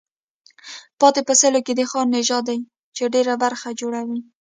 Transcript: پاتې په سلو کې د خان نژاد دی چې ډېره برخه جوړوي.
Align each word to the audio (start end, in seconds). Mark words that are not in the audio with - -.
پاتې 0.99 1.21
په 1.27 1.33
سلو 1.41 1.59
کې 1.65 1.73
د 1.75 1.81
خان 1.89 2.07
نژاد 2.15 2.43
دی 2.49 2.59
چې 2.95 3.03
ډېره 3.13 3.33
برخه 3.43 3.67
جوړوي. 3.79 4.19